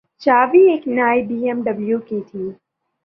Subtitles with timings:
[0.23, 2.43] چابی ایک نئی بی ایم ڈبلیو کی تھی۔